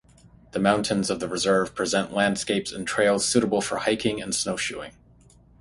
The 0.53 0.57
mountains 0.59 1.11
of 1.11 1.19
the 1.19 1.27
reserve 1.27 1.75
present 1.75 2.11
landscapes 2.11 2.71
and 2.71 2.87
trails 2.87 3.23
suitable 3.23 3.61
for 3.61 3.77
hiking 3.77 4.17
snowshoeing. 4.31 4.93